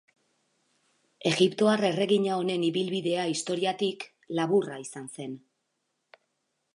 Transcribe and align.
Egiptoar 1.31 1.83
erregina 1.89 2.37
honen 2.43 2.65
ibilbidea 2.69 3.27
historiatik, 3.33 4.07
laburra 4.39 4.81
izan 4.87 5.09
zen. 5.17 5.37